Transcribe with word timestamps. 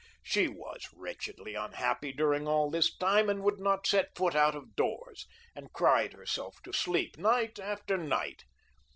She 0.23 0.47
was 0.47 0.89
wretchedly 0.95 1.53
unhappy 1.53 2.11
during 2.11 2.47
all 2.47 2.71
this 2.71 2.91
time; 2.97 3.27
would 3.43 3.59
not 3.59 3.85
set 3.85 4.15
foot 4.15 4.33
out 4.35 4.55
of 4.55 4.75
doors, 4.75 5.27
and 5.55 5.71
cried 5.73 6.13
herself 6.13 6.59
to 6.63 6.73
sleep 6.73 7.19
night 7.19 7.59
after 7.59 7.97
night. 7.99 8.43